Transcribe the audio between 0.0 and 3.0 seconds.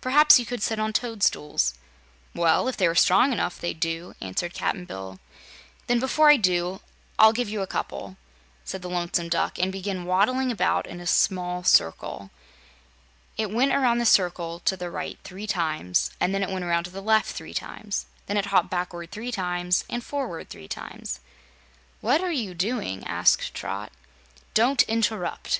Perhaps you could sit on toadstools." "Well, if they were